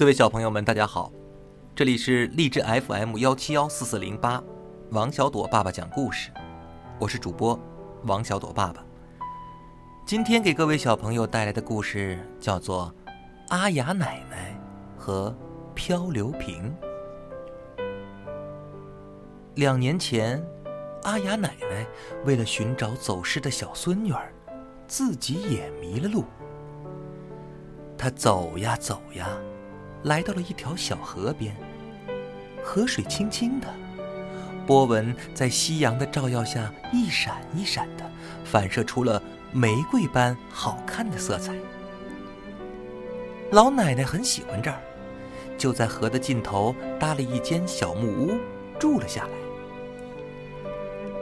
[0.00, 1.12] 各位小朋友们，大家好，
[1.76, 4.42] 这里是励志 FM 幺七幺四四零八，
[4.92, 6.30] 王小朵爸爸讲故事，
[6.98, 7.60] 我是主播
[8.04, 8.82] 王小朵爸爸。
[10.06, 12.90] 今天给各位小朋友带来的故事叫做
[13.50, 14.58] 《阿雅奶奶
[14.96, 15.36] 和
[15.74, 16.74] 漂流瓶》。
[19.56, 20.42] 两年前，
[21.02, 21.86] 阿雅奶奶
[22.24, 24.32] 为了寻找走失的小孙女儿，
[24.88, 26.24] 自己也迷了路。
[27.98, 29.28] 她走呀走呀。
[30.04, 31.54] 来到了一条小河边，
[32.62, 33.68] 河水清清的，
[34.66, 38.10] 波纹在夕阳的照耀下一闪一闪的，
[38.44, 41.54] 反射出了玫瑰般好看的色彩。
[43.50, 44.80] 老奶奶很喜欢这儿，
[45.58, 48.38] 就在河的尽头搭了一间小木屋，
[48.78, 49.30] 住了下来。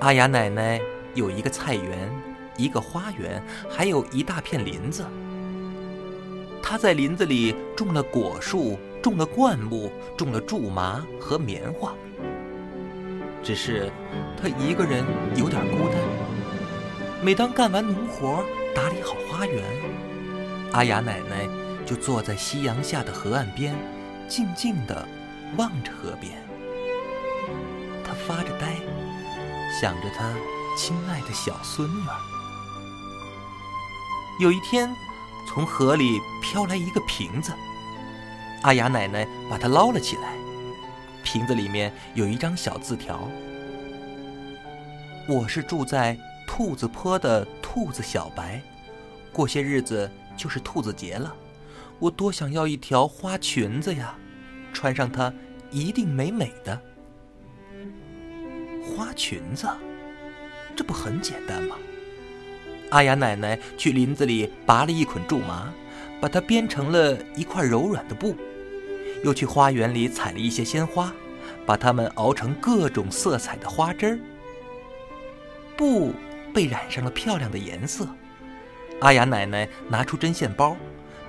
[0.00, 0.80] 阿雅奶奶
[1.14, 2.08] 有一个菜园，
[2.56, 5.04] 一个花园，还有一大片林子。
[6.62, 11.92] 他在林子里种了果树，种了灌木，种了苎麻和棉花。
[13.42, 13.90] 只是
[14.40, 15.96] 他一个人有点孤单。
[17.22, 18.44] 每当干完农活，
[18.74, 19.64] 打理好花园，
[20.72, 21.48] 阿雅奶奶
[21.84, 23.74] 就坐在夕阳下的河岸边，
[24.28, 25.06] 静静地
[25.56, 26.40] 望着河边。
[28.04, 28.76] 她发着呆，
[29.80, 30.32] 想着她
[30.76, 32.14] 亲爱的小孙女儿。
[34.38, 34.94] 有一天。
[35.48, 37.52] 从河里飘来一个瓶子，
[38.62, 40.34] 阿雅奶奶把它捞了起来。
[41.22, 43.28] 瓶子里面有一张小字条
[45.28, 48.62] ：“我是住在兔子坡的兔子小白，
[49.32, 51.34] 过些日子就是兔子节了，
[51.98, 54.16] 我多想要一条花裙子呀，
[54.72, 55.32] 穿上它
[55.70, 56.80] 一定美美的。”
[58.96, 59.68] 花裙子，
[60.74, 61.76] 这不很简单吗？
[62.90, 65.72] 阿雅奶奶去林子里拔了一捆苎麻，
[66.20, 68.34] 把它编成了一块柔软的布；
[69.24, 71.12] 又去花园里采了一些鲜花，
[71.64, 74.18] 把它们熬成各种色彩的花汁儿。
[75.76, 76.12] 布
[76.52, 78.06] 被染上了漂亮的颜色。
[79.00, 80.76] 阿雅奶奶拿出针线包，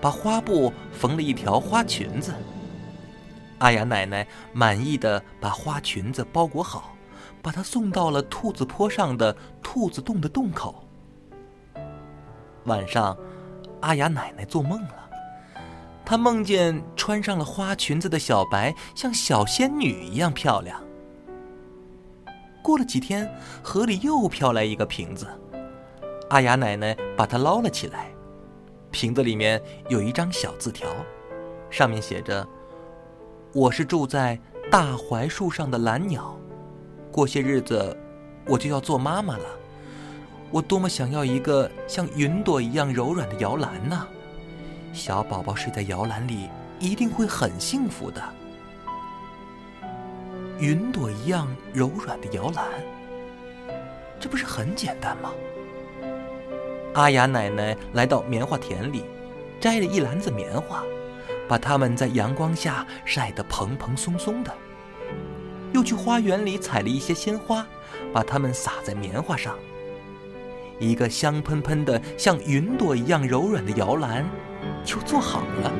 [0.00, 2.34] 把花布缝了一条花裙子。
[3.58, 6.96] 阿雅奶奶满意的把花裙子包裹好，
[7.42, 10.86] 把它送到了兔子坡上的兔子洞的洞口。
[12.64, 13.16] 晚上，
[13.80, 15.10] 阿雅奶奶做梦了。
[16.04, 20.80] 她梦见穿上了花裙子的小白像小仙女一样漂亮。
[22.62, 23.32] 过了几天，
[23.62, 25.26] 河里又飘来一个瓶子，
[26.28, 28.10] 阿雅奶奶把它捞了起来。
[28.90, 30.88] 瓶子里面有一张小字条，
[31.70, 32.46] 上面写着
[33.54, 34.38] ：“我是住在
[34.70, 36.36] 大槐树上的蓝鸟，
[37.10, 37.96] 过些日子
[38.46, 39.44] 我就要做妈妈了。”
[40.50, 44.04] 我多么想要一个像云朵一样柔软的摇篮呐！
[44.92, 46.48] 小宝宝睡在摇篮里
[46.80, 48.20] 一定会很幸福的。
[50.58, 52.64] 云朵一样柔软的摇篮，
[54.18, 55.30] 这不是很简单吗？
[56.94, 59.04] 阿雅奶奶来到棉花田里，
[59.60, 60.82] 摘了一篮子棉花，
[61.48, 64.52] 把它们在阳光下晒得蓬蓬松松的，
[65.72, 67.64] 又去花园里采了一些鲜花，
[68.12, 69.56] 把它们撒在棉花上。
[70.80, 74.28] 一个香喷喷的、像云朵一样柔软的摇篮
[74.84, 75.72] 就做好了。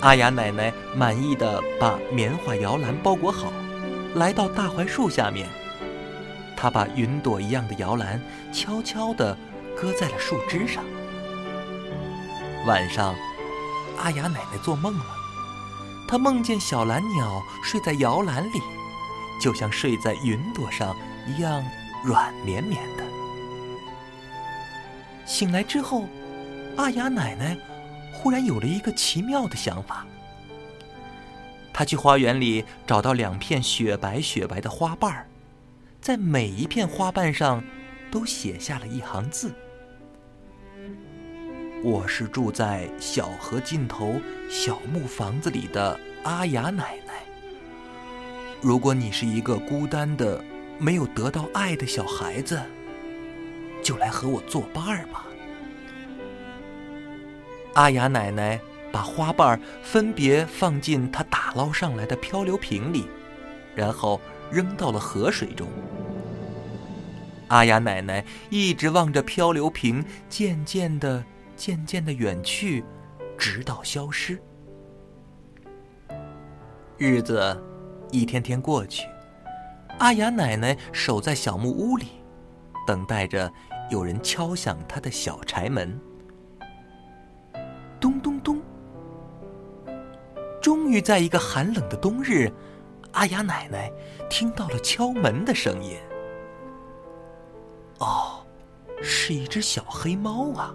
[0.00, 3.52] 阿雅奶奶满意的把棉花摇篮包裹好，
[4.14, 5.48] 来到大槐树下面。
[6.56, 8.20] 她把云朵一样的摇篮
[8.52, 9.36] 悄悄地
[9.76, 10.84] 搁在了树枝上。
[12.66, 13.14] 晚上，
[13.98, 15.04] 阿雅奶奶做梦了，
[16.06, 18.60] 她梦见小蓝鸟睡在摇篮里，
[19.40, 20.94] 就像睡在云朵上
[21.26, 21.62] 一样
[22.04, 23.03] 软绵绵的。
[25.24, 26.06] 醒来之后，
[26.76, 27.56] 阿雅奶奶
[28.12, 30.06] 忽然有了一个奇妙的想法。
[31.72, 35.26] 她去花园里找到两片雪白雪白的花瓣，
[36.00, 37.64] 在每一片花瓣上
[38.10, 39.52] 都写下了一行字
[41.82, 47.14] ：“我是住在小河尽头小木房子里的阿雅奶奶。
[48.60, 50.42] 如果你是一个孤单的、
[50.78, 52.60] 没有得到爱的小孩子。”
[53.84, 55.26] 就来和我作伴儿吧。
[57.74, 58.58] 阿雅奶奶
[58.90, 63.06] 把花瓣儿分别放进她打捞上来的漂流瓶里，
[63.76, 64.20] 然后
[64.50, 65.68] 扔到了河水中。
[67.48, 71.22] 阿雅奶奶一直望着漂流瓶渐渐的、
[71.56, 72.82] 渐渐的远去，
[73.36, 74.40] 直到消失。
[76.96, 77.62] 日子
[78.10, 79.06] 一天天过去，
[79.98, 82.06] 阿雅奶奶守在小木屋里，
[82.86, 83.52] 等待着。
[83.90, 86.00] 有人敲响他的小柴门，
[88.00, 88.60] 咚咚咚。
[90.60, 92.50] 终于在一个寒冷的冬日，
[93.12, 93.92] 阿雅奶奶
[94.30, 95.96] 听到了敲门的声音。
[97.98, 98.44] 哦，
[99.02, 100.74] 是一只小黑猫啊！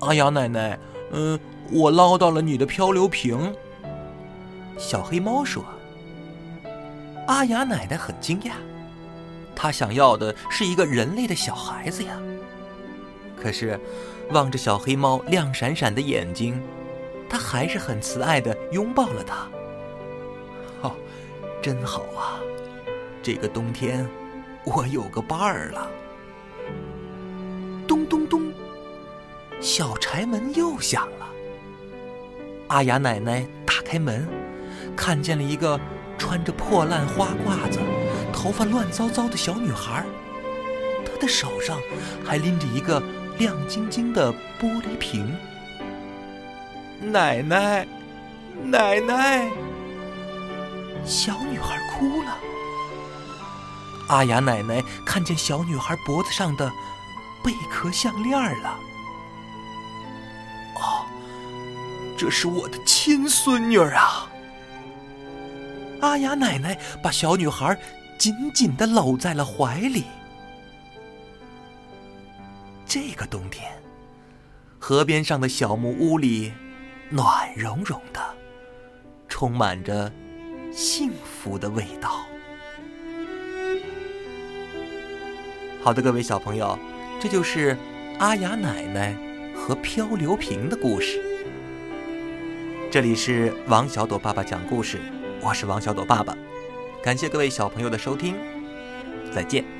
[0.00, 0.78] 阿雅奶奶，
[1.12, 1.40] 嗯，
[1.72, 3.54] 我捞到了你的漂流瓶。
[4.76, 5.64] 小黑猫说。
[7.26, 8.52] 阿雅奶奶很惊讶，
[9.60, 12.12] 他想要的是一个人类的小孩子呀。
[13.36, 13.78] 可是，
[14.30, 16.62] 望着小黑猫亮闪闪的眼睛，
[17.28, 19.48] 他还是很慈爱的拥抱了它。
[20.82, 20.94] 哦，
[21.60, 22.38] 真好啊！
[23.20, 24.08] 这个冬天，
[24.64, 25.90] 我有个伴儿了。
[27.88, 28.52] 咚咚咚，
[29.60, 31.26] 小柴门又响了。
[32.68, 34.24] 阿雅奶奶打开门，
[34.94, 35.80] 看见了一个。
[36.20, 37.78] 穿着破烂花褂子、
[38.38, 40.06] 头发乱糟糟的小女孩，
[41.04, 41.76] 她的手上
[42.24, 43.02] 还拎着一个
[43.36, 45.36] 亮晶晶的玻璃瓶。
[47.00, 47.84] 奶奶，
[48.62, 49.50] 奶奶！
[51.04, 52.38] 小女孩哭了。
[54.06, 56.70] 阿雅奶奶看见小女孩脖子上的
[57.42, 58.78] 贝壳项链了。
[60.76, 61.04] 哦，
[62.16, 64.30] 这是我的亲孙女啊！
[66.02, 67.76] 阿雅奶奶把小女孩
[68.18, 70.04] 紧紧的搂在了怀里。
[72.84, 73.70] 这个冬天，
[74.78, 76.52] 河边上的小木屋里
[77.10, 78.20] 暖融融的，
[79.28, 80.12] 充满着
[80.72, 82.26] 幸福的味道。
[85.80, 86.76] 好的，各位小朋友，
[87.20, 87.76] 这就是
[88.18, 89.14] 阿雅奶奶
[89.54, 91.22] 和漂流瓶的故事。
[92.90, 94.98] 这里是王小朵爸爸讲故事。
[95.40, 96.36] 我是王小朵爸爸，
[97.02, 98.34] 感谢各位小朋友的收听，
[99.32, 99.77] 再见。